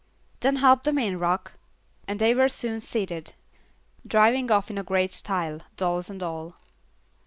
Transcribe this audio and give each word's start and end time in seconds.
"Then 0.39 0.55
help 0.55 0.81
them 0.83 0.97
in, 0.97 1.19
Rock," 1.19 1.51
and 2.07 2.17
they 2.17 2.33
were 2.33 2.49
soon 2.49 2.79
seated, 2.79 3.33
driving 4.03 4.49
off 4.49 4.71
in 4.71 4.81
great 4.83 5.13
style, 5.13 5.59
dolls 5.77 6.09
and 6.09 6.23
all. 6.23 6.55